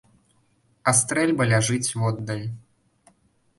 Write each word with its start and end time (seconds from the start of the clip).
А 0.91 0.93
стрэльба 1.01 1.43
ляжыць 1.53 1.93
воддаль. 2.01 2.45